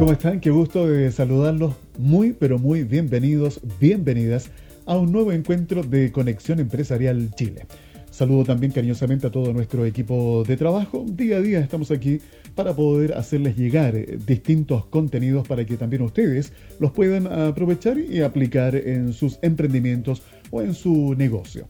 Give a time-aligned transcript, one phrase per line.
[0.00, 0.40] ¿Cómo están?
[0.40, 1.74] Qué gusto de saludarlos.
[1.98, 4.48] Muy, pero muy bienvenidos, bienvenidas
[4.86, 7.66] a un nuevo encuentro de Conexión Empresarial Chile.
[8.10, 11.04] Saludo también cariñosamente a todo nuestro equipo de trabajo.
[11.06, 12.18] Día a día estamos aquí
[12.54, 18.22] para poder hacerles llegar eh, distintos contenidos para que también ustedes los puedan aprovechar y
[18.22, 21.66] aplicar en sus emprendimientos o en su negocio.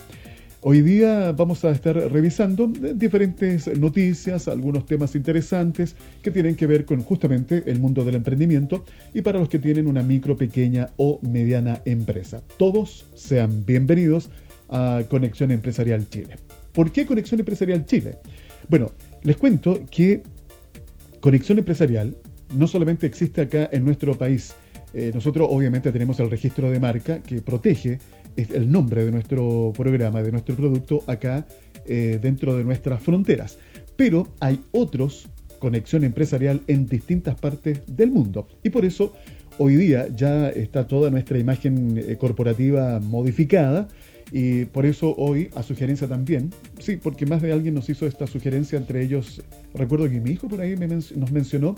[0.63, 6.85] Hoy día vamos a estar revisando diferentes noticias, algunos temas interesantes que tienen que ver
[6.85, 11.19] con justamente el mundo del emprendimiento y para los que tienen una micro, pequeña o
[11.23, 12.43] mediana empresa.
[12.59, 14.29] Todos sean bienvenidos
[14.69, 16.37] a Conexión Empresarial Chile.
[16.75, 18.19] ¿Por qué Conexión Empresarial Chile?
[18.69, 20.23] Bueno, les cuento que
[21.21, 22.15] Conexión Empresarial
[22.55, 24.55] no solamente existe acá en nuestro país,
[24.93, 27.99] eh, nosotros obviamente tenemos el registro de marca que protege
[28.53, 31.47] el nombre de nuestro programa, de nuestro producto acá
[31.87, 33.59] eh, dentro de nuestras fronteras.
[33.97, 35.29] Pero hay otros
[35.61, 38.49] conexión empresarial en distintas partes del mundo.
[38.65, 39.13] Y por eso
[39.59, 43.87] hoy día ya está toda nuestra imagen eh, corporativa modificada.
[44.33, 48.29] Y por eso hoy, a sugerencia también, sí, porque más de alguien nos hizo esta
[48.29, 49.43] sugerencia, entre ellos,
[49.75, 51.75] recuerdo que mi hijo por ahí nos mencionó,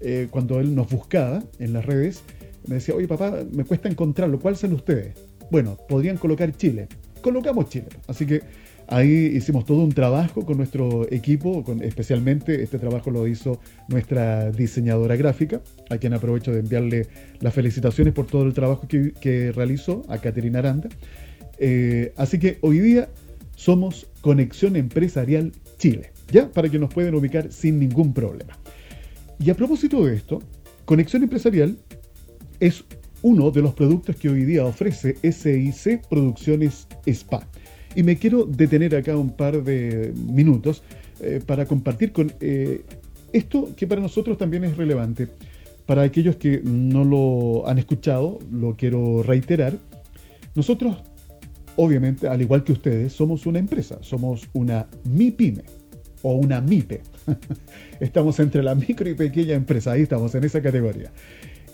[0.00, 2.24] eh, cuando él nos buscaba en las redes,
[2.66, 5.14] me decía, oye papá, me cuesta encontrarlo, ¿cuál son ustedes?
[5.50, 6.88] Bueno, podrían colocar Chile.
[7.20, 7.88] Colocamos Chile.
[8.06, 8.42] Así que
[8.86, 14.50] ahí hicimos todo un trabajo con nuestro equipo, con, especialmente este trabajo lo hizo nuestra
[14.50, 17.06] diseñadora gráfica, a quien aprovecho de enviarle
[17.40, 20.88] las felicitaciones por todo el trabajo que, realizó a Caterina Aranda.
[21.58, 23.08] Eh, así que hoy día
[23.56, 26.48] somos Conexión Empresarial Chile, ¿ya?
[26.50, 28.58] Para que nos puedan ubicar sin ningún problema.
[29.38, 30.42] Y a propósito de esto,
[30.84, 31.76] Conexión Empresarial
[32.60, 32.84] es
[33.24, 37.48] uno de los productos que hoy día ofrece SIC Producciones Spa.
[37.96, 40.82] Y me quiero detener acá un par de minutos
[41.20, 42.82] eh, para compartir con eh,
[43.32, 45.28] esto que para nosotros también es relevante.
[45.86, 49.78] Para aquellos que no lo han escuchado, lo quiero reiterar.
[50.54, 50.98] Nosotros,
[51.76, 55.62] obviamente, al igual que ustedes, somos una empresa, somos una MIPYME
[56.20, 57.00] o una MIPE.
[58.00, 61.10] estamos entre la micro y pequeña empresa, ahí estamos en esa categoría.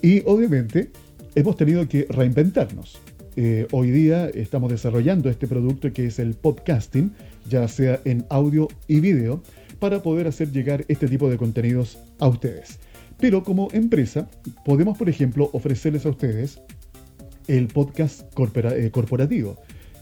[0.01, 0.91] Y obviamente
[1.35, 2.99] hemos tenido que reinventarnos.
[3.35, 7.13] Eh, hoy día estamos desarrollando este producto que es el podcasting,
[7.49, 9.41] ya sea en audio y video,
[9.79, 12.79] para poder hacer llegar este tipo de contenidos a ustedes.
[13.19, 14.29] Pero como empresa,
[14.65, 16.59] podemos, por ejemplo, ofrecerles a ustedes
[17.47, 19.57] el podcast eh, corporativo,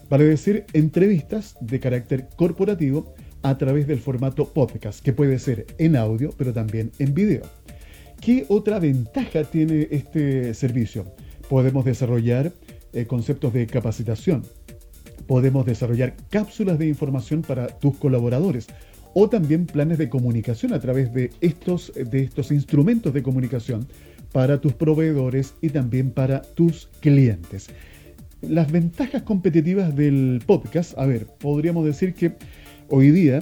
[0.08, 5.96] vale decir, entrevistas de carácter corporativo a través del formato podcast, que puede ser en
[5.96, 7.42] audio, pero también en video.
[8.20, 11.06] ¿Qué otra ventaja tiene este servicio?
[11.48, 12.52] Podemos desarrollar
[12.92, 14.42] eh, conceptos de capacitación,
[15.26, 18.66] podemos desarrollar cápsulas de información para tus colaboradores
[19.14, 23.86] o también planes de comunicación a través de estos, de estos instrumentos de comunicación
[24.32, 27.68] para tus proveedores y también para tus clientes.
[28.42, 32.34] Las ventajas competitivas del podcast, a ver, podríamos decir que
[32.90, 33.38] hoy día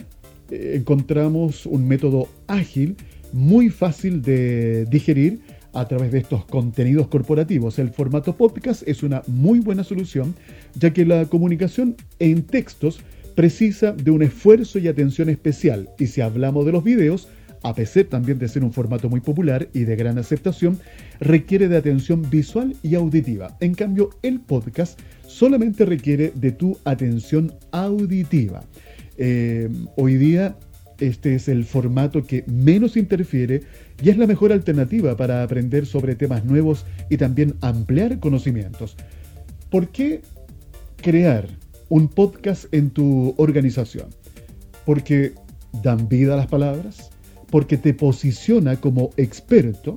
[0.51, 2.97] eh, encontramos un método ágil
[3.33, 5.41] muy fácil de digerir
[5.75, 7.79] a través de estos contenidos corporativos.
[7.79, 10.35] El formato podcast es una muy buena solución,
[10.75, 13.01] ya que la comunicación en textos
[13.35, 15.89] precisa de un esfuerzo y atención especial.
[15.99, 17.29] Y si hablamos de los videos,
[17.63, 20.79] a pesar también de ser un formato muy popular y de gran aceptación,
[21.21, 23.57] requiere de atención visual y auditiva.
[23.61, 28.65] En cambio, el podcast solamente requiere de tu atención auditiva.
[29.19, 30.57] Eh, hoy día
[31.01, 33.63] este es el formato que menos interfiere
[34.03, 38.97] y es la mejor alternativa para aprender sobre temas nuevos y también ampliar conocimientos.
[39.71, 40.23] ¿Por qué
[40.97, 41.47] crear
[41.89, 44.09] un podcast en tu organización?
[44.85, 45.33] Porque
[45.83, 47.11] dan vida a las palabras,
[47.51, 49.97] porque te posiciona como experto,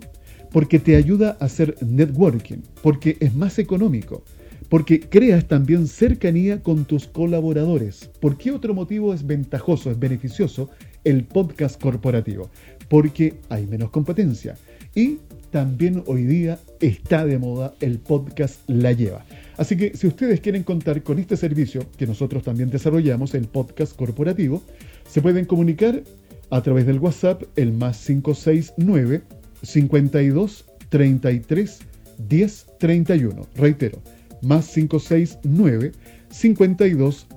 [0.51, 4.23] porque te ayuda a hacer networking, porque es más económico,
[4.69, 8.09] porque creas también cercanía con tus colaboradores.
[8.19, 10.69] ¿Por qué otro motivo es ventajoso, es beneficioso
[11.03, 12.49] el podcast corporativo,
[12.89, 14.57] porque hay menos competencia.
[14.95, 15.19] Y
[15.51, 19.25] también hoy día está de moda el podcast La Lleva.
[19.57, 23.95] Así que si ustedes quieren contar con este servicio que nosotros también desarrollamos, el podcast
[23.95, 24.63] corporativo,
[25.09, 26.01] se pueden comunicar
[26.49, 29.21] a través del WhatsApp el más 569
[29.61, 31.79] 52 33
[32.27, 33.47] 10 31.
[33.55, 34.01] Reitero,
[34.41, 35.91] más 569
[36.29, 37.27] 52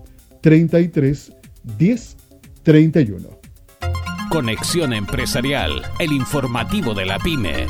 [0.40, 1.32] 33
[1.78, 2.16] 10
[2.62, 3.33] 31.
[4.34, 7.68] Conexión Empresarial, el informativo de la pyme.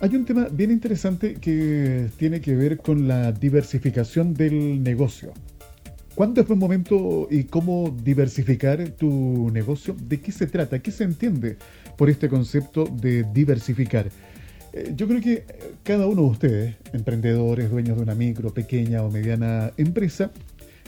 [0.00, 5.34] Hay un tema bien interesante que tiene que ver con la diversificación del negocio.
[6.14, 9.94] ¿Cuándo es buen momento y cómo diversificar tu negocio?
[10.00, 10.78] ¿De qué se trata?
[10.78, 11.58] ¿Qué se entiende
[11.98, 14.08] por este concepto de diversificar?
[14.72, 15.44] Eh, yo creo que
[15.82, 20.30] cada uno de ustedes, emprendedores, dueños de una micro, pequeña o mediana empresa,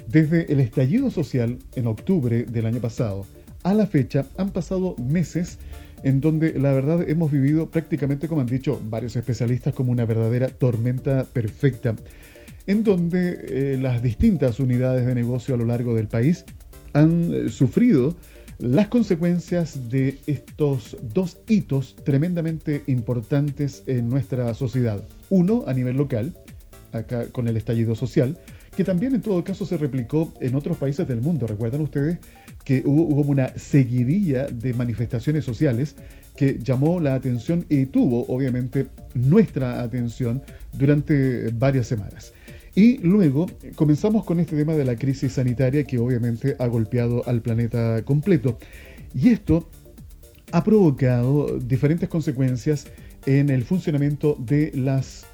[0.07, 3.27] desde el estallido social en octubre del año pasado
[3.63, 5.59] a la fecha han pasado meses
[6.03, 10.49] en donde la verdad hemos vivido prácticamente, como han dicho varios especialistas, como una verdadera
[10.49, 11.97] tormenta perfecta,
[12.67, 16.45] en donde eh, las distintas unidades de negocio a lo largo del país
[16.93, 18.15] han eh, sufrido
[18.59, 25.03] las consecuencias de estos dos hitos tremendamente importantes en nuestra sociedad.
[25.31, 26.35] Uno a nivel local,
[26.93, 28.37] acá con el estallido social,
[28.77, 31.47] que también en todo caso se replicó en otros países del mundo.
[31.47, 32.19] ¿Recuerdan ustedes
[32.69, 35.97] que hubo, hubo una seguidilla de manifestaciones sociales
[36.37, 40.43] que llamó la atención y tuvo obviamente nuestra atención
[40.75, 42.35] durante varias semanas?
[42.75, 47.41] Y luego comenzamos con este tema de la crisis sanitaria que obviamente ha golpeado al
[47.41, 48.59] planeta completo.
[49.15, 49.67] Y esto
[50.53, 52.87] ha provocado diferentes consecuencias
[53.25, 55.25] en el funcionamiento de las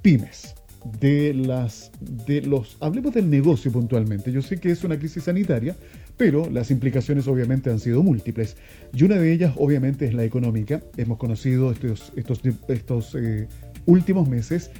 [0.00, 0.54] pymes,
[0.98, 1.92] de las
[2.26, 4.32] de los hablemos del negocio puntualmente.
[4.32, 5.76] Yo sé que es una crisis sanitaria,
[6.16, 8.56] pero las implicaciones obviamente han sido múltiples.
[8.92, 10.80] Y una de ellas obviamente es la económica.
[10.96, 13.48] Hemos conocido estos, estos, estos eh,
[13.86, 14.70] últimos meses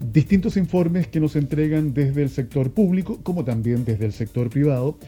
[0.00, 4.98] distintos informes que nos entregan desde el sector público como también desde el sector privado,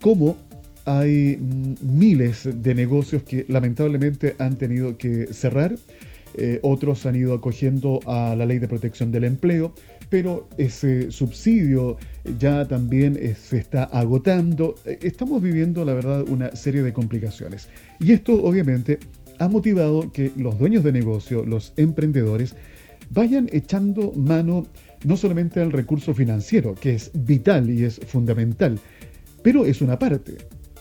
[0.00, 0.36] como
[0.84, 5.76] hay mm, miles de negocios que lamentablemente han tenido que cerrar,
[6.34, 9.72] eh, otros han ido acogiendo a la ley de protección del empleo,
[10.10, 11.96] pero ese subsidio
[12.38, 14.74] ya también eh, se está agotando.
[14.84, 17.68] Eh, estamos viviendo, la verdad, una serie de complicaciones.
[18.00, 18.98] Y esto obviamente
[19.38, 22.54] ha motivado que los dueños de negocio, los emprendedores,
[23.10, 24.66] vayan echando mano
[25.04, 28.78] no solamente al recurso financiero, que es vital y es fundamental,
[29.42, 30.36] pero es una parte,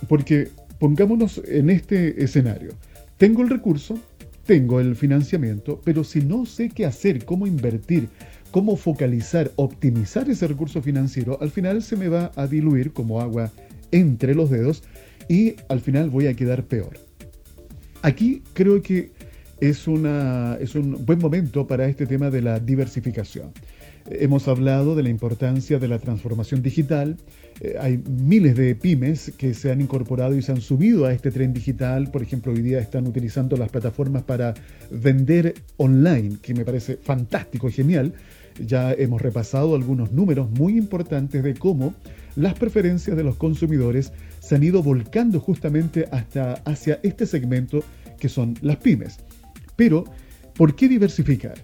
[0.08, 2.72] porque pongámonos en este escenario.
[3.18, 3.98] Tengo el recurso,
[4.46, 8.10] tengo el financiamiento, pero si no sé qué hacer, cómo invertir,
[8.52, 13.52] cómo focalizar, optimizar ese recurso financiero, al final se me va a diluir como agua
[13.92, 14.84] entre los dedos
[15.28, 16.98] y al final voy a quedar peor.
[18.02, 19.12] Aquí creo que
[19.60, 23.52] es, una, es un buen momento para este tema de la diversificación.
[24.10, 27.18] Hemos hablado de la importancia de la transformación digital.
[27.60, 31.30] Eh, hay miles de pymes que se han incorporado y se han subido a este
[31.30, 32.10] tren digital.
[32.10, 34.56] Por ejemplo, hoy día están utilizando las plataformas para
[34.90, 38.14] vender online, que me parece fantástico genial.
[38.66, 41.94] Ya hemos repasado algunos números muy importantes de cómo
[42.36, 47.84] las preferencias de los consumidores se han ido volcando justamente hasta hacia este segmento
[48.20, 49.20] que son las pymes.
[49.76, 50.06] Pero,
[50.56, 51.56] ¿por qué diversificar?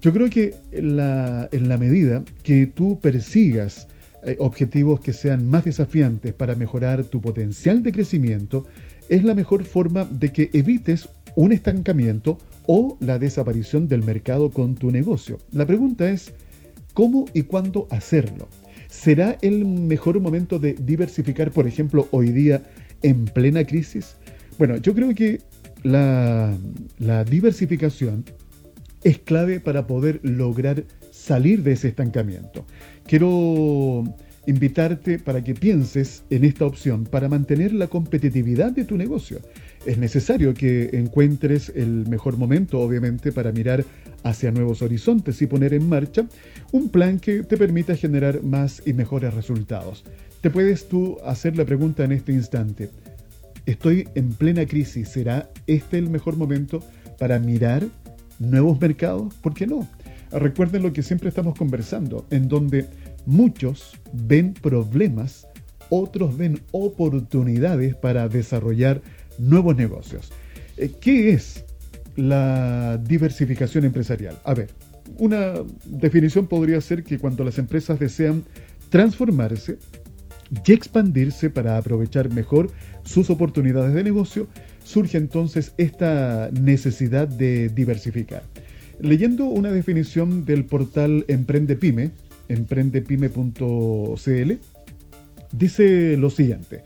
[0.00, 3.88] Yo creo que en la, medida que tú persigas
[4.24, 8.66] eh, objetivos que sean más desafiantes para mejorar tu potencial de crecimiento,
[9.08, 12.38] es la mejor forma de que evites un estancamiento
[12.72, 15.38] o la desaparición del mercado con tu negocio.
[15.50, 16.32] La pregunta es,
[16.94, 18.46] ¿cómo y cuándo hacerlo?
[18.86, 22.62] ¿Será el mejor momento de diversificar, por ejemplo, hoy día
[23.02, 24.14] en plena crisis?
[24.56, 25.40] Bueno, yo creo que
[25.82, 26.56] la,
[27.28, 28.24] diversificación
[29.02, 32.64] es clave para poder lograr salir de ese estancamiento.
[33.04, 34.04] Quiero
[34.46, 39.40] invitarte para que pienses en esta opción para mantener la competitividad de tu negocio.
[39.86, 43.84] Es necesario que encuentres el mejor momento, obviamente, para mirar
[44.22, 46.26] hacia nuevos horizontes y poner en marcha
[46.72, 50.04] un plan que te permita generar más y mejores resultados.
[50.42, 52.90] Te puedes tú hacer la pregunta en este instante.
[53.64, 55.08] Estoy en plena crisis.
[55.08, 56.82] ¿Será este el mejor momento
[57.18, 57.86] para mirar
[58.38, 59.34] nuevos mercados?
[59.36, 59.88] ¿Por qué no?
[60.30, 62.86] Recuerden lo que siempre estamos conversando, en donde
[63.26, 65.46] muchos ven problemas,
[65.88, 69.02] otros ven oportunidades para desarrollar
[69.40, 70.30] nuevos negocios.
[70.76, 71.64] Eh, ¿Qué es
[72.16, 74.38] la diversificación empresarial?
[74.44, 74.70] A ver,
[75.18, 75.54] una
[75.84, 78.44] definición podría ser que cuando las empresas desean
[78.90, 79.78] transformarse
[80.66, 82.70] y expandirse para aprovechar mejor
[83.04, 84.48] sus oportunidades de negocio,
[84.84, 88.42] surge entonces esta necesidad de diversificar.
[89.00, 92.10] Leyendo una definición del portal Emprende Pyme,
[92.48, 94.52] emprendepyme.cl,
[95.52, 96.82] dice lo siguiente.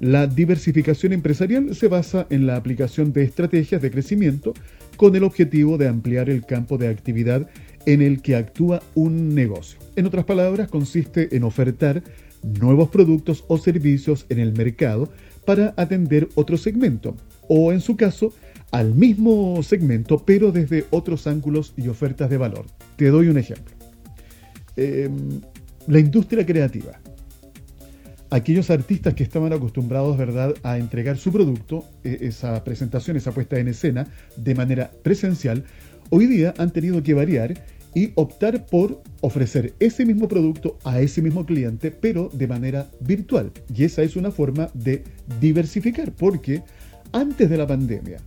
[0.00, 4.54] La diversificación empresarial se basa en la aplicación de estrategias de crecimiento
[4.96, 7.48] con el objetivo de ampliar el campo de actividad
[7.84, 9.78] en el que actúa un negocio.
[9.96, 12.02] En otras palabras, consiste en ofertar
[12.60, 15.10] nuevos productos o servicios en el mercado
[15.44, 17.16] para atender otro segmento,
[17.48, 18.32] o en su caso,
[18.70, 22.66] al mismo segmento, pero desde otros ángulos y ofertas de valor.
[22.96, 23.74] Te doy un ejemplo.
[24.76, 25.40] Em,
[25.86, 27.00] la industria creativa.
[28.30, 33.58] Aquellos artistas que estaban acostumbrados, ¿verdad?, a entregar su producto, e, esa presentación, esa puesta
[33.58, 34.06] en escena,
[34.36, 35.64] de manera presencial,
[36.10, 37.54] hoy día han tenido que variar
[37.94, 43.50] y optar por ofrecer ese mismo producto a ese mismo cliente, pero de manera virtual.
[43.74, 45.04] Y esa es una forma de
[45.40, 46.62] diversificar, porque
[47.12, 48.18] antes de la pandemia,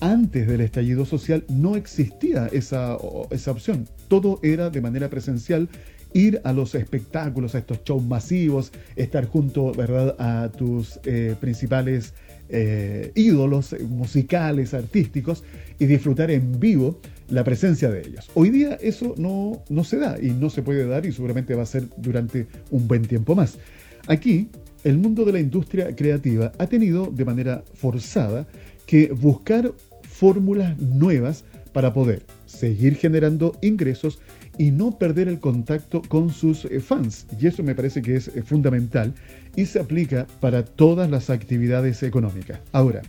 [0.00, 2.98] antes del estallido social, no existía esa,
[3.30, 3.88] esa opción.
[4.08, 5.68] Todo era de manera presencial
[6.16, 10.16] ir a los espectáculos, a estos shows masivos, estar junto ¿verdad?
[10.18, 12.14] a tus eh, principales
[12.48, 15.44] eh, ídolos musicales, artísticos,
[15.78, 18.30] y disfrutar en vivo la presencia de ellos.
[18.34, 21.64] Hoy día eso no, no se da y no se puede dar y seguramente va
[21.64, 23.58] a ser durante un buen tiempo más.
[24.06, 24.48] Aquí,
[24.84, 28.46] el mundo de la industria creativa ha tenido de manera forzada
[28.86, 34.18] que buscar fórmulas nuevas para poder seguir generando ingresos
[34.58, 37.26] y no perder el contacto con sus eh, fans.
[37.38, 39.14] Y eso me parece que es eh, fundamental
[39.54, 42.60] y se aplica para todas las actividades económicas.
[42.72, 43.02] Ahora,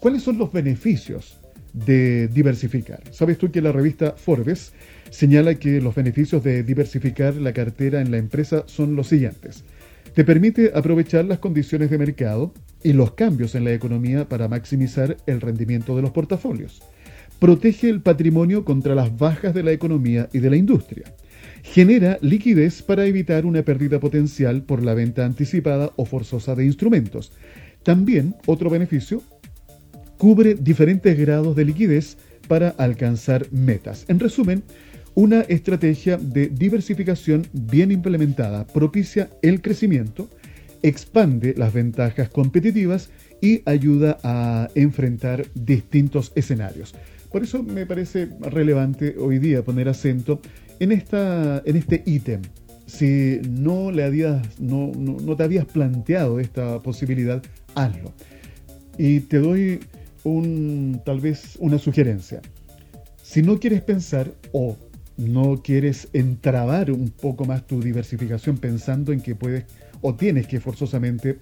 [0.00, 1.38] ¿cuáles son los beneficios
[1.72, 3.02] de diversificar?
[3.10, 4.72] Sabes tú que la revista Forbes
[5.10, 9.64] señala que los beneficios de diversificar la cartera en la empresa son los siguientes.
[10.14, 15.16] Te permite aprovechar las condiciones de mercado y los cambios en la economía para maximizar
[15.26, 16.82] el rendimiento de los portafolios
[17.38, 21.14] protege el patrimonio contra las bajas de la economía y de la industria.
[21.62, 27.32] Genera liquidez para evitar una pérdida potencial por la venta anticipada o forzosa de instrumentos.
[27.82, 29.22] También, otro beneficio,
[30.16, 32.16] cubre diferentes grados de liquidez
[32.48, 34.04] para alcanzar metas.
[34.08, 34.62] En resumen,
[35.14, 40.28] una estrategia de diversificación bien implementada propicia el crecimiento,
[40.82, 46.94] expande las ventajas competitivas y ayuda a enfrentar distintos escenarios.
[47.30, 50.40] Por eso me parece relevante hoy día poner acento
[50.80, 52.42] en, esta, en este ítem.
[52.86, 57.42] Si no, le habías, no, no, te habías planteado esta posibilidad,
[57.74, 58.14] hazlo.
[58.96, 59.80] Y te doy
[60.24, 62.40] un, tal vez una sugerencia.
[63.22, 64.76] Si no quieres pensar o
[65.18, 69.64] no quieres entrabar un poco más tu diversificación pensando en que puedes
[70.00, 71.38] o tienes que forzosamente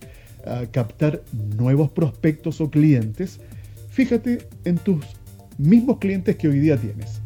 [0.47, 1.23] ah, captar
[1.57, 3.38] nuevos prospectos o clientes,
[3.90, 5.05] fíjate en tus
[5.59, 7.21] mismos clientes que hoy día tienes.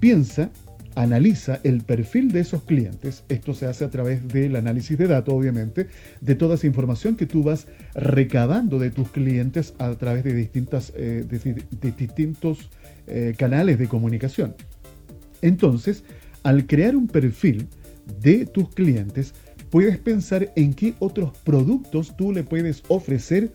[0.00, 0.50] Piensa,
[0.94, 3.24] analiza el perfil de esos clientes.
[3.28, 5.88] Esto se hace a través del análisis de datos, obviamente,
[6.20, 10.92] de toda esa información que tú vas recabando de tus clientes a través de, distintas,
[10.96, 11.24] eh,
[11.98, 12.70] distintos
[13.06, 14.54] eh, canales de comunicación.
[15.42, 16.04] Entonces,
[16.42, 17.66] al crear un perfil
[18.20, 19.34] de tus clientes,
[19.70, 23.50] puedes pensar en qué otros productos tú le puedes ofrecer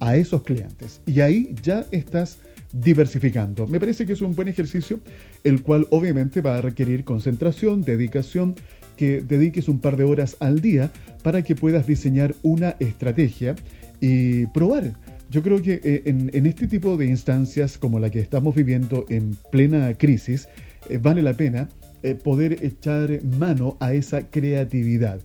[0.00, 1.00] a esos clientes.
[1.06, 2.38] Y ahí ya estás
[2.72, 3.66] diversificando.
[3.66, 5.00] Me parece que es un buen ejercicio,
[5.44, 8.54] el cual obviamente va a requerir concentración, dedicación,
[8.96, 10.90] que dediques un par de horas al día
[11.22, 13.54] para que puedas diseñar una estrategia
[14.00, 14.92] y probar.
[15.30, 19.34] Yo creo que eh, en, este tipo de instancias como la que estamos viviendo en
[19.50, 20.46] plena crisis,
[20.90, 21.70] eh, vale la pena
[22.02, 25.20] eh, poder echar mano a esa creatividad.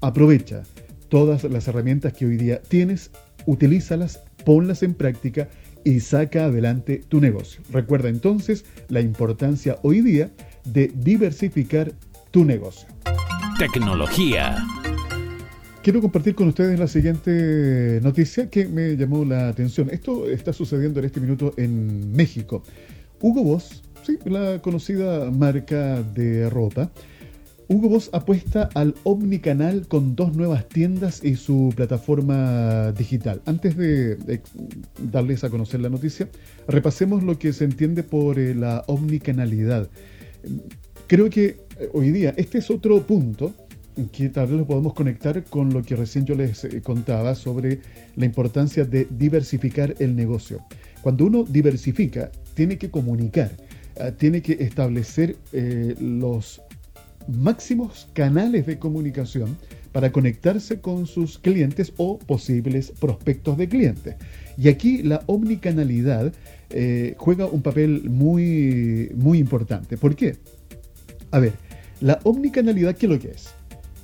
[0.00, 0.64] Aprovecha
[1.08, 3.12] todas las herramientas que hoy día tienes,
[3.46, 5.48] utilízalas, ponlas en práctica
[5.84, 7.62] y saca adelante tu negocio.
[7.70, 10.30] Recuerda entonces la importancia hoy día
[10.64, 11.92] de diversificar
[12.30, 12.88] tu negocio.
[13.58, 14.56] Tecnología.
[15.82, 19.90] Quiero compartir con ustedes la siguiente noticia que me llamó la atención.
[19.90, 22.62] Esto está sucediendo en este minuto en México.
[23.20, 26.90] Hugo Boss, sí, la conocida marca de ropa,
[27.66, 33.40] Hugo Boss apuesta al Omnicanal con dos nuevas tiendas y su plataforma digital.
[33.46, 34.18] Antes de,
[35.10, 36.28] darles a conocer la noticia,
[36.68, 39.88] repasemos lo que se entiende por eh, la omnicanalidad.
[41.06, 43.54] Creo que eh, hoy día este es otro punto
[44.12, 47.80] que tal vez lo podemos conectar con lo que recién yo les eh, contaba sobre
[48.16, 50.60] la importancia de diversificar el negocio.
[51.00, 53.52] Cuando uno diversifica, tiene que comunicar,
[54.16, 55.36] tiene que establecer
[56.00, 56.60] los
[57.28, 59.56] máximos canales de comunicación
[59.92, 64.16] para conectarse con sus clientes o posibles prospectos de clientes.
[64.58, 66.32] Y aquí la omnicanalidad
[66.70, 69.96] eh, juega un papel muy, muy importante.
[69.96, 70.36] ¿Por qué?
[71.30, 71.52] A ver,
[72.00, 73.54] la omnicanalidad, ¿qué es lo que es?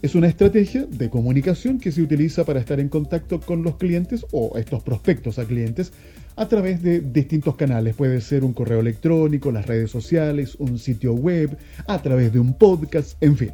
[0.02, 4.24] Es una estrategia de comunicación que se utiliza para estar en contacto con los clientes
[4.32, 5.92] o estos prospectos a clientes
[6.36, 7.96] a través de distintos canales.
[7.96, 11.54] Puede ser un correo electrónico, las redes sociales, un sitio web,
[11.86, 13.50] a través de un podcast, en fin.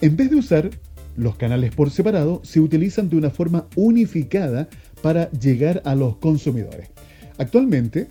[0.00, 0.70] En vez de usar
[1.16, 4.68] los canales por separado, se utilizan de una forma unificada
[5.02, 6.88] para llegar a los consumidores.
[7.36, 8.06] Actualmente,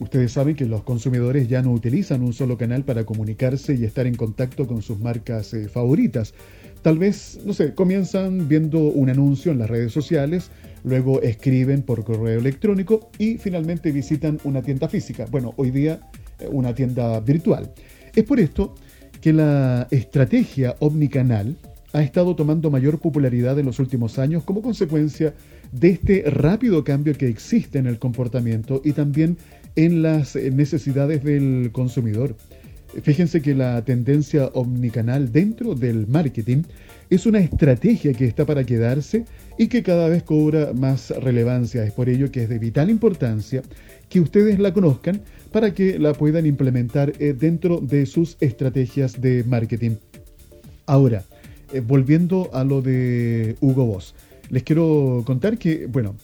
[0.00, 4.06] ustedes saben que los consumidores ya no utilizan un solo canal para comunicarse y estar
[4.06, 6.34] en contacto con sus marcas eh, favoritas
[6.86, 10.52] tal vez, no sé, comienzan viendo un anuncio en las redes sociales,
[10.84, 15.26] luego escriben por correo electrónico y finalmente visitan una tienda física.
[15.28, 15.98] Bueno, hoy día
[16.38, 17.72] eh, una tienda virtual.
[18.14, 18.76] Es por esto
[19.20, 21.56] que la estrategia omnicanal
[21.92, 25.34] ha estado tomando mayor popularidad en los últimos años como consecuencia
[25.72, 29.38] de este rápido cambio que existe en el comportamiento y también
[29.74, 32.36] en las necesidades del consumidor.
[33.02, 36.62] Fíjense que la tendencia omnicanal dentro del marketing
[37.10, 39.24] es una estrategia que está para quedarse
[39.58, 41.84] y que cada vez cobra más relevancia.
[41.84, 43.62] Es por ello que es de vital importancia
[44.08, 45.20] que ustedes la conozcan
[45.52, 49.96] para que la puedan implementar eh, dentro de sus estrategias de marketing.
[50.86, 51.24] Ahora,
[51.72, 54.14] eh, volviendo a lo de Hugo Boss,
[54.50, 56.14] les quiero contar que, bueno,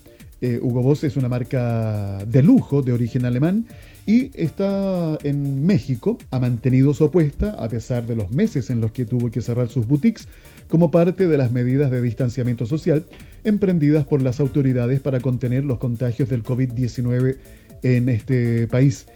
[0.43, 3.65] eh, Hugo Boss es una marca de lujo de origen alemán
[4.07, 8.91] y está en México, ha mantenido su apuesta a pesar de los meses en los
[8.91, 10.27] que tuvo que cerrar sus boutiques
[10.69, 13.05] como parte de las medidas de distanciamiento social
[13.45, 17.37] emprendidas por las autoridades para contener los contagios del COVID-19
[17.85, 19.07] en este país.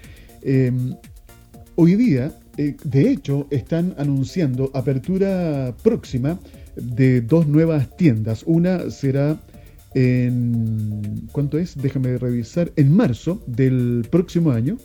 [0.42, 0.95] Em,
[1.75, 6.38] hoy día, eh, de hecho, están anunciando apertura próxima
[6.76, 8.45] de dos nuevas tiendas.
[8.47, 9.40] Una será
[9.96, 11.26] en...
[11.32, 11.74] ¿Cuánto es?
[11.74, 12.70] Déjame revisar.
[12.76, 14.76] En marzo del próximo año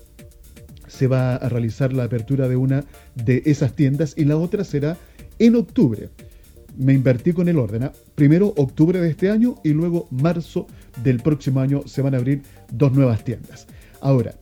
[0.87, 4.97] se va a realizar la apertura de una de esas tiendas y la otra será
[5.37, 6.09] en octubre.
[6.77, 7.83] Me invertí con el orden.
[7.83, 7.91] ¿ah?
[8.15, 10.67] Primero octubre de este año y luego marzo
[11.03, 13.67] del próximo año se van a abrir dos nuevas tiendas.
[13.99, 14.35] Ahora,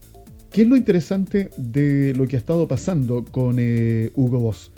[0.52, 4.72] ¿qué es lo interesante de lo que ha estado pasando con eh, Hugo Boss?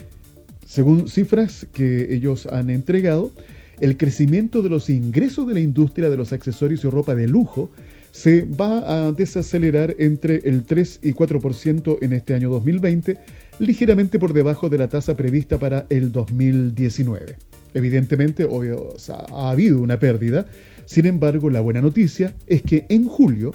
[0.65, 3.33] Según cifras que ellos han entregado,
[3.81, 7.71] el crecimiento de los ingresos de la industria de los accesorios y ropa de lujo
[8.11, 13.17] se va a desacelerar entre el 3 y 4% en este año 2020,
[13.59, 17.37] ligeramente por debajo de la tasa prevista para el 2019.
[17.73, 20.45] Evidentemente, obvio, ha habido una pérdida.
[20.85, 23.53] Sin embargo, la buena noticia es que en julio,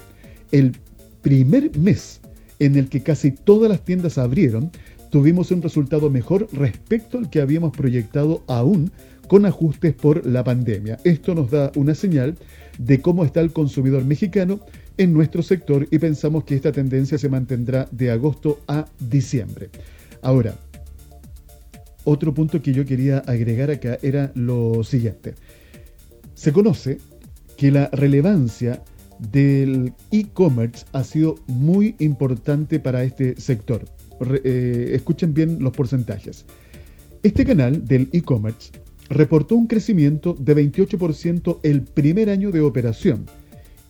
[0.51, 0.73] el
[1.21, 2.19] primer mes
[2.59, 4.71] en el que casi todas las tiendas abrieron,
[5.09, 8.91] tuvimos un resultado mejor respecto al que habíamos proyectado aún
[9.27, 10.97] con ajustes por la pandemia.
[11.03, 12.35] Esto nos da una señal
[12.77, 14.59] de cómo está el consumidor mexicano
[14.97, 19.69] en nuestro sector y pensamos que esta tendencia se mantendrá de agosto a diciembre.
[20.21, 20.55] Ahora,
[22.03, 25.35] otro punto que yo quería agregar acá era lo siguiente.
[26.33, 26.99] Se conoce
[27.57, 28.83] que la relevancia
[29.19, 33.85] del e-commerce ha sido muy importante para este sector.
[34.43, 36.45] Eh, escuchen bien los porcentajes.
[37.23, 38.71] Este canal del e-commerce
[39.09, 43.25] reportó un crecimiento de 28% el primer año de operación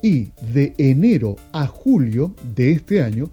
[0.01, 3.29] y de enero a julio de este año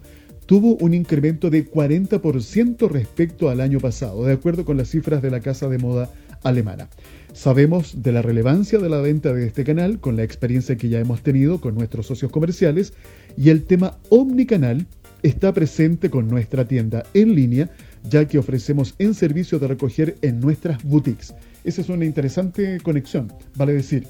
[0.47, 5.31] tuvo un incremento de 40% respecto al año pasado, de acuerdo con las cifras de
[5.31, 6.11] la casa de moda
[6.43, 6.89] alemana.
[7.33, 11.01] Sabemos de la relevancia de la venta de este canal con la experiencia que ya
[11.01, 12.93] hemos tenido con nuestros socios comerciales
[13.37, 14.87] y el tema omnicanal
[15.23, 17.71] está presente con nuestra tienda en línea
[18.09, 21.35] ya que ofrecemos en servicio de recoger en nuestras boutiques.
[21.65, 23.33] Esa es una interesante conexión.
[23.57, 24.07] Vale decir,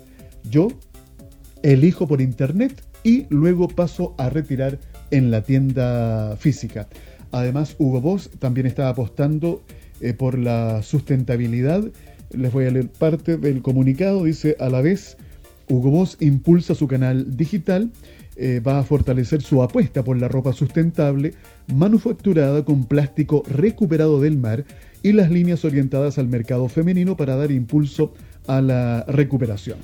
[0.51, 0.69] yo
[1.63, 4.79] elijo por internet y luego paso a retirar
[5.11, 6.89] en la tienda física.
[7.31, 9.63] Además, Hugo Boss también está apostando
[10.01, 11.85] eh, por la sustentabilidad.
[12.31, 14.25] Les voy a leer parte del comunicado.
[14.25, 15.17] Dice, a la vez,
[15.69, 17.91] Hugo Boss impulsa su canal digital,
[18.37, 21.35] eh, va a fortalecer su apuesta por la ropa sustentable,
[21.73, 24.65] manufacturada con plástico recuperado del mar
[25.03, 28.15] y las líneas orientadas al mercado femenino para dar impulso
[28.47, 29.79] a la recuperación.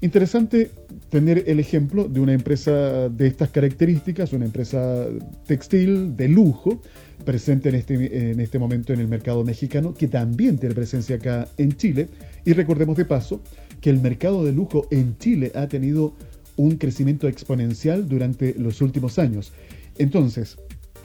[0.00, 0.70] Interesante
[1.08, 5.06] tener el ejemplo de una empresa de estas características, una empresa
[5.46, 6.82] textil de lujo,
[7.24, 11.48] presente en este, en este momento en el mercado mexicano, que también tiene presencia acá
[11.56, 12.08] en Chile.
[12.44, 13.40] Y recordemos de paso
[13.80, 16.14] que el mercado de lujo en Chile ha tenido
[16.56, 19.52] un crecimiento exponencial durante los últimos años.
[19.96, 20.58] Entonces,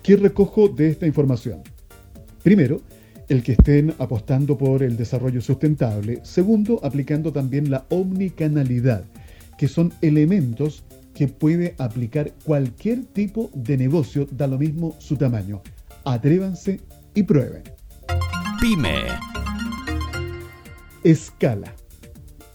[0.10, 1.62] ¿qué recojo de esta información?
[2.41, 2.82] Primero,
[3.28, 6.22] el que estén apostando por el desarrollo sustentable.
[6.24, 9.04] Segundo, aplicando también la omnicanalidad,
[9.56, 15.62] que son elementos que puede aplicar cualquier tipo de negocio, da lo mismo su tamaño.
[16.06, 16.80] Atrévanse
[17.13, 17.62] y prueben.
[18.60, 19.04] Pyme.
[21.04, 21.72] Escala.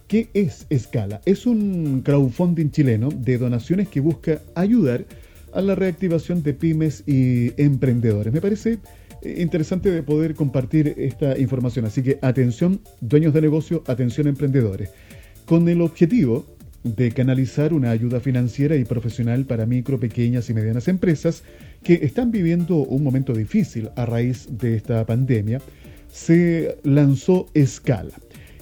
[0.08, 1.20] ¿Qué es Escala?
[1.24, 5.23] Es un crowdfunding chileno de donaciones que busca ayudar a
[5.62, 8.32] la reactivación de pymes y emprendedores.
[8.32, 8.78] Me parece
[9.24, 11.84] interesante de poder compartir esta información.
[11.84, 14.90] Así que atención dueños de negocio, atención emprendedores.
[15.46, 16.46] Con el objetivo
[16.82, 21.42] de canalizar una ayuda financiera y profesional para micro, pequeñas y medianas empresas
[21.82, 25.60] que están viviendo un momento difícil a raíz de esta pandemia,
[26.12, 28.14] se lanzó Escala.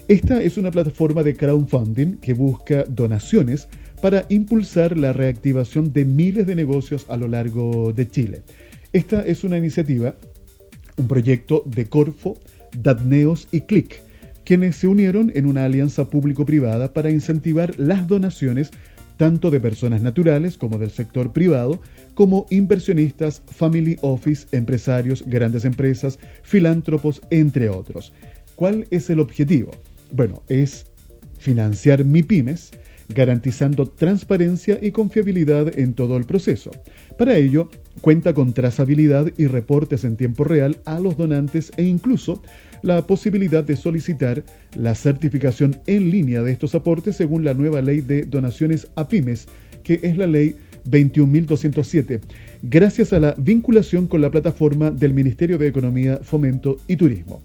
[0.08, 3.68] Esta es una plataforma de crowdfunding que busca donaciones
[4.02, 8.42] para impulsar la reactivación de miles de negocios a lo largo de Chile.
[8.92, 10.16] Esta es una iniciativa,
[10.96, 12.36] un proyecto de Corfo,
[12.76, 14.02] Datneos y Click,
[14.44, 18.72] quienes se unieron en una alianza público-privada para incentivar las donaciones
[19.18, 21.80] tanto de personas naturales como del sector privado,
[22.14, 28.12] como inversionistas, family office, empresarios, grandes empresas, filántropos, entre otros.
[28.56, 29.70] ¿Cuál es el objetivo?
[30.10, 30.86] Bueno, es
[31.38, 32.72] financiar MIPIMES,
[33.08, 36.70] garantizando transparencia y confiabilidad en todo el proceso.
[37.18, 37.68] Para ello,
[38.00, 42.42] cuenta con trazabilidad y reportes en tiempo real a los donantes e incluso
[42.82, 44.44] la posibilidad de solicitar
[44.76, 49.46] la certificación en línea de estos aportes según la nueva ley de donaciones a pymes,
[49.84, 50.56] que es la ley
[50.90, 52.20] 21.207,
[52.62, 57.40] gracias a la vinculación con la plataforma del Ministerio de Economía, Fomento y Turismo.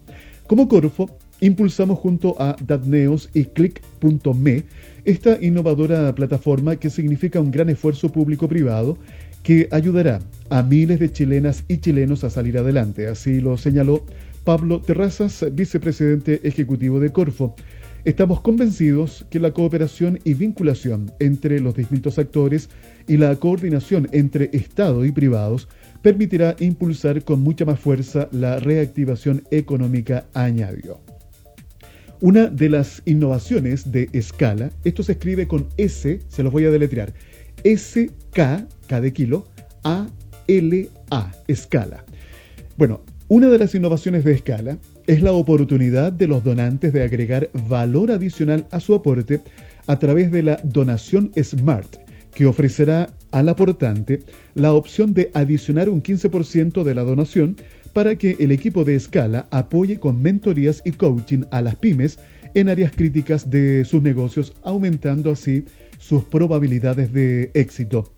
[0.47, 4.63] Como Corfo, impulsamos junto a Datneos y Click.me
[5.07, 8.97] esta innovadora plataforma que significa un gran esfuerzo público-privado
[9.41, 13.07] que ayudará a miles de chilenas y chilenos a salir adelante.
[13.07, 14.03] Así lo señaló
[14.43, 17.55] Pablo Terrazas, vicepresidente ejecutivo de Corfo.
[18.03, 22.69] Estamos convencidos que la cooperación y vinculación entre los distintos actores
[23.07, 25.69] y la coordinación entre Estado y privados
[26.01, 31.06] permitirá impulsar con mucha más fuerza la reactivación económica, añadió.
[32.19, 36.71] Una de las innovaciones de escala, esto se escribe con S, se los voy a
[36.71, 37.13] deletrear,
[37.63, 39.45] S-K, K de kilo,
[39.83, 42.03] A-L-A, escala.
[42.75, 47.51] Bueno, una de las innovaciones de escala es la oportunidad de los donantes de agregar
[47.53, 49.41] valor adicional a su aporte
[49.85, 51.97] a través de la donación Smart,
[52.33, 54.21] que ofrecerá al aportante
[54.55, 57.57] la opción de adicionar un 15% de la donación
[57.97, 62.19] para que el equipo de escala apoye con mentorías y coaching a las pymes
[62.53, 65.65] en áreas críticas de sus negocios, aumentando así
[65.97, 68.13] sus probabilidades de éxito.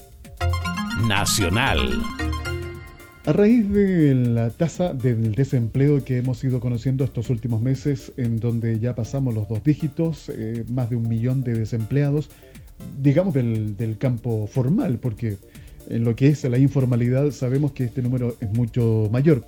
[1.07, 2.28] Nacional.
[3.29, 8.39] A raíz de la tasa del desempleo que hemos ido conociendo estos últimos meses, en
[8.39, 12.31] donde ya pasamos los dos dígitos, eh, más de un millón de desempleados,
[12.99, 15.37] digamos del, del campo formal, porque
[15.91, 19.45] en lo que es la informalidad, sabemos que este número es mucho mayor.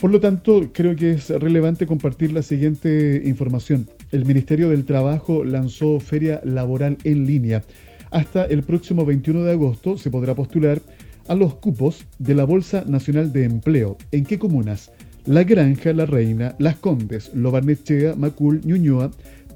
[0.00, 3.86] Por lo tanto, creo que es relevante compartir la siguiente información.
[4.10, 7.62] El Ministerio del Trabajo lanzó Feria Laboral en línea.
[8.10, 10.80] Hasta el próximo 21 de agosto se podrá postular
[11.28, 13.96] a los cupos de la Bolsa Nacional de Empleo.
[14.12, 14.90] ¿En qué comunas?
[15.26, 19.10] La Granja, La Reina, Las Condes, Lobarnechea, Macul, Ñuñoa,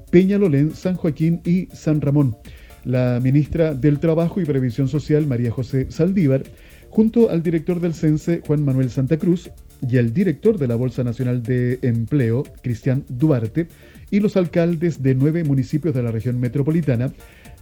[0.09, 2.35] Peñalolén, San Joaquín y San Ramón
[2.83, 6.43] la ministra del Trabajo y Previsión Social, María José Saldívar,
[6.89, 9.51] junto al director del CENSE, Juan Manuel Santa Cruz,
[9.87, 13.67] y el director de la Bolsa Nacional de Empleo, Cristian Duarte,
[14.11, 17.13] y los alcaldes de nueve municipios de la región metropolitana,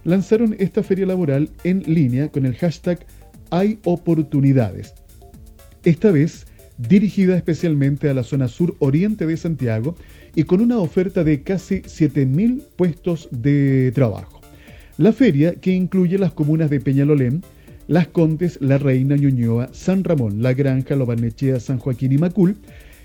[0.04, 3.04] lanzaron esta feria laboral en línea con el hashtag
[3.50, 4.94] Hay oportunidades.
[5.84, 6.46] Esta vez
[6.78, 9.96] dirigida especialmente a la zona sur oriente de Santiago
[10.34, 14.40] y con una oferta de casi 7.000 puestos de trabajo.
[14.96, 17.42] La feria, que incluye las comunas de Peñalolén,
[17.86, 22.56] Las Condes, La Reina, Ñuñoa, San Ramón, La Granja, Lobarnechea, San Joaquín y Macul,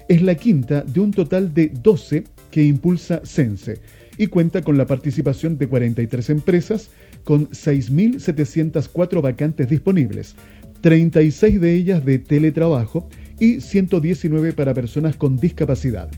[0.10, 3.80] es la quinta de un total de 12 que impulsa Sense
[4.18, 6.90] y cuenta con la participación de 43 empresas
[7.24, 10.36] con 6.704 vacantes disponibles,
[10.82, 13.08] 36 de ellas de teletrabajo
[13.40, 16.10] y 119 para personas con discapacidad.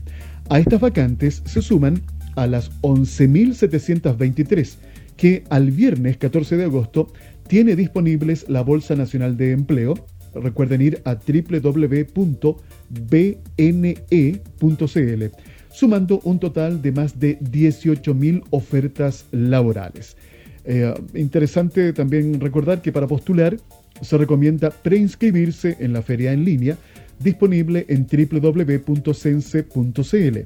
[0.48, 2.02] A estas vacantes se suman
[2.36, 4.76] a las 11.723
[5.16, 7.12] que al viernes 14 de agosto
[7.48, 9.94] tiene disponibles la Bolsa Nacional de Empleo.
[10.34, 12.16] Recuerden ir a www.bne.cl,
[15.72, 20.16] sumando un total de más de 18.000 ofertas laborales.
[20.66, 23.56] Eh, interesante también recordar que para postular
[24.02, 26.76] se recomienda preinscribirse en la feria en línea
[27.20, 30.38] disponible en www.sense.cl.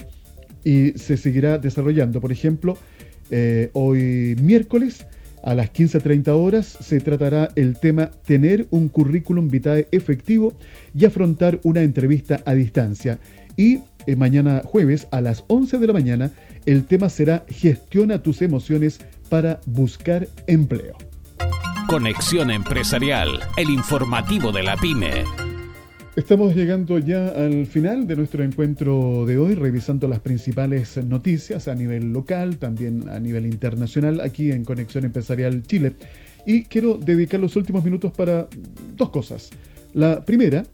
[0.65, 2.21] y se seguirá desarrollando.
[2.21, 2.79] Por ejemplo,
[3.31, 5.07] eh, hoy miércoles
[5.43, 10.55] a las 15.30 horas se tratará el tema tener un currículum vitae efectivo
[10.95, 13.19] y afrontar una entrevista a distancia.
[13.57, 16.31] Y eh, mañana jueves a las 11 de la mañana
[16.67, 20.97] el tema será gestiona tus emociones para buscar empleo.
[21.89, 25.25] Conexión Empresarial, el informativo de la pyme.
[26.19, 31.77] Estamos llegando ya al final de nuestro encuentro de hoy, revisando las principales noticias a
[31.77, 35.93] nivel local, también a nivel internacional, aquí en Conexión Empresarial Chile.
[36.45, 38.49] Y quiero dedicar los últimos minutos para
[38.97, 39.51] dos cosas.
[39.95, 40.65] La primera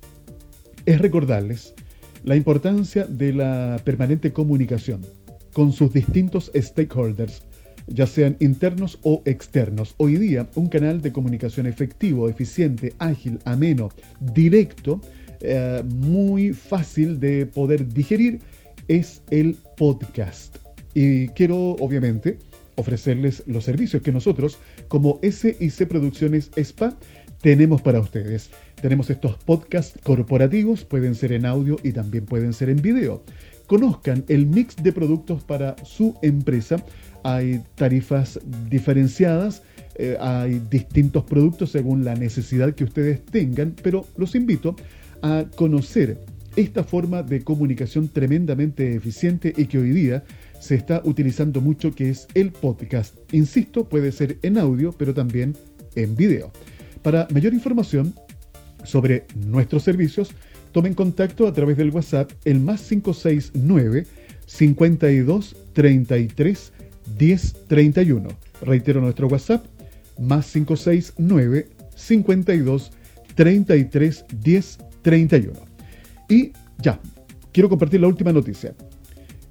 [0.87, 1.75] es recordarles
[2.25, 5.03] la importancia de la permanente comunicación
[5.53, 7.43] con sus distintos stakeholders
[7.87, 9.95] ya sean internos o externos.
[9.99, 15.03] Hoy día, un canal de comunicación efectivo, eficiente, ágil, ameno, directo,
[15.45, 18.41] eh, muy fácil de poder digerir,
[18.89, 20.57] es el podcast.
[20.95, 22.39] Y quiero, obviamente,
[22.77, 26.97] ofrecerles los servicios que nosotros, como SIC Producciones SPA,
[27.41, 28.51] tenemos para ustedes.
[28.81, 33.23] Tenemos estos podcasts corporativos, pueden ser en audio y también pueden ser en video.
[33.67, 36.85] Conozcan el mix de productos para su empresa
[37.25, 38.39] hay tarifas
[38.71, 39.63] diferenciadas,
[39.97, 44.77] eh, hay distintos productos según la necesidad que ustedes tengan, pero los invito a
[45.57, 46.19] conocer
[46.57, 50.25] esta forma de comunicación tremendamente eficiente y que hoy día
[50.61, 53.17] se está utilizando mucho, que es el podcast.
[53.33, 55.57] Insisto, puede ser en audio, pero también
[55.95, 56.53] en video.
[57.03, 58.15] Para mayor información
[58.85, 60.31] sobre nuestros servicios,
[60.73, 64.07] tomen contacto a través del WhatsApp el más 569
[64.47, 66.73] 52 33
[67.19, 68.29] 1031.
[68.63, 69.65] Reitero nuestro WhatsApp,
[70.19, 72.93] más 569 52
[73.35, 74.94] 33 10 31.
[76.29, 76.99] Y ya,
[77.53, 78.75] quiero compartir la última noticia.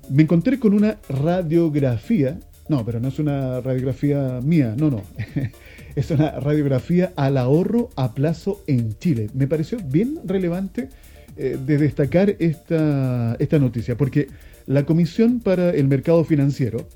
[0.09, 5.03] Me encontré con una radiografía, no, pero no es una radiografía mía, no, no.
[5.95, 9.29] es una radiografía al ahorro a plazo en Chile.
[9.33, 10.89] Me pareció bien relevante
[11.37, 14.27] eh, de destacar esta, esta noticia, porque
[14.65, 16.87] la Comisión para el Mercado Financiero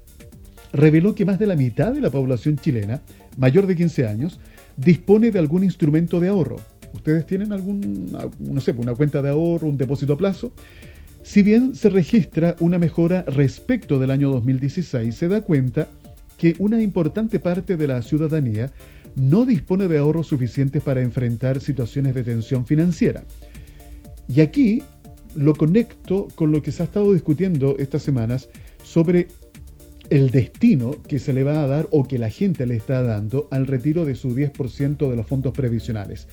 [0.73, 3.01] reveló que más de la mitad de la población chilena,
[3.37, 4.39] mayor de 15 años,
[4.75, 6.57] dispone de algún instrumento de ahorro.
[6.97, 10.51] ¿Ustedes tienen algún, no sé, una cuenta de ahorro, un depósito a plazo?
[11.21, 15.87] Si bien se registra una mejora respecto del año 2016, se da cuenta
[16.39, 18.71] que una importante parte de la ciudadanía
[19.15, 23.23] no dispone de ahorros suficientes para enfrentar situaciones de tensión financiera.
[24.27, 24.81] Y aquí
[25.35, 28.49] lo conecto con lo que se ha estado discutiendo estas semanas
[28.83, 29.27] sobre
[30.09, 33.47] el destino que se le va a dar o que la gente le está dando
[33.51, 36.27] al retiro de su 10% de los fondos previsionales.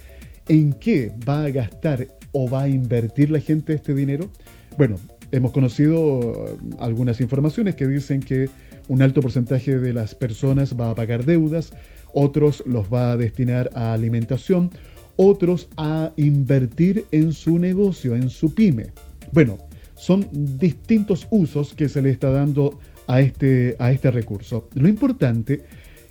[0.48, 4.28] ¿En qué va a gastar o va a invertir la gente este dinero?
[4.76, 4.96] Bueno,
[5.32, 8.50] hemos conocido eh, algunas informaciones que dicen que
[8.88, 11.72] un alto porcentaje de las personas va a pagar deudas,
[12.12, 14.70] otros los va a destinar a alimentación,
[15.16, 18.88] otros a invertir en su negocio, en su pyme.
[19.32, 19.58] Bueno,
[19.94, 24.68] son distintos usos que se le está dando a este, a este recurso.
[24.74, 25.62] Lo importante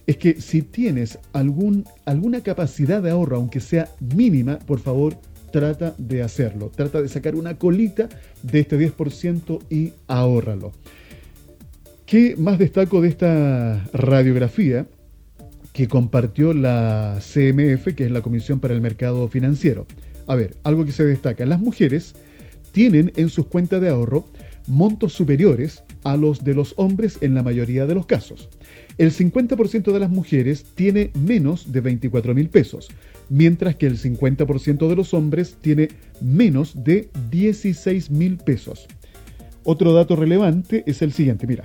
[0.06, 5.18] es que si tienes algún, alguna capacidad de ahorro, aunque sea mínima, por favor,
[5.52, 6.72] trata de hacerlo.
[6.76, 8.10] Trata de sacar una colita
[8.42, 10.72] de este 10% y ahórralo.
[12.06, 14.86] ¿Qué más destaco de esta radiografía
[15.72, 19.86] que compartió la CMF, que es la Comisión para el Mercado Financiero?
[20.28, 21.46] A ver, algo que se destaca.
[21.46, 22.16] Las mujeres
[22.72, 24.26] tienen en sus cuentas de ahorro
[24.68, 28.50] montos superiores a los de los hombres en la mayoría de los casos.
[28.98, 32.90] El 50% de las mujeres tiene menos de 24 mil pesos,
[33.30, 35.90] mientras que el 50% de los hombres tiene
[36.22, 38.88] menos de 16 mil pesos.
[39.64, 41.64] Otro dato relevante es el siguiente, mira.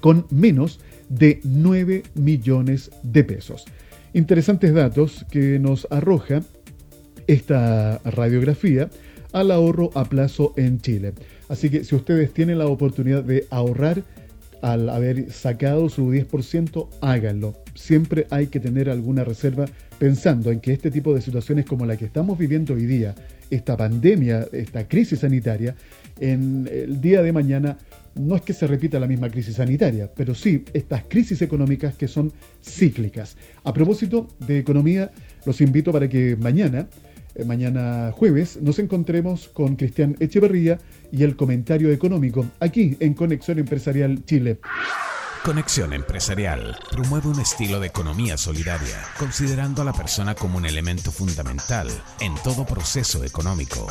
[0.00, 3.64] con menos de 9 millones de pesos.
[4.12, 6.42] Interesantes datos que nos arroja
[7.26, 8.90] esta radiografía
[9.32, 11.12] al ahorro a plazo en Chile.
[11.48, 14.02] Así que si ustedes tienen la oportunidad de ahorrar
[14.62, 17.56] al haber sacado su 10%, háganlo.
[17.74, 19.66] Siempre hay que tener alguna reserva
[19.98, 23.14] pensando en que este tipo de situaciones como la que estamos viviendo hoy día,
[23.50, 25.74] esta pandemia, esta crisis sanitaria,
[26.20, 27.78] en el día de mañana
[28.14, 32.08] no es que se repita la misma crisis sanitaria, pero sí estas crisis económicas que
[32.08, 33.36] son cíclicas.
[33.64, 35.10] A propósito de economía,
[35.46, 36.88] los invito para que mañana
[37.44, 40.78] mañana jueves nos encontremos con Cristian Echeverría
[41.12, 44.60] y el comentario económico aquí en Conexión Empresarial Chile.
[45.44, 51.10] Conexión Empresarial promueve un estilo de economía solidaria, considerando a la persona como un elemento
[51.10, 51.88] fundamental
[52.20, 53.86] en todo proceso económico.